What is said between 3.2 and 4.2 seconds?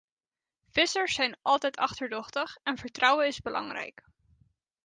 is belangrijk.